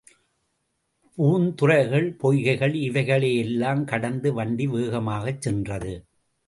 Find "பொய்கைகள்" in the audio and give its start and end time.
2.21-2.73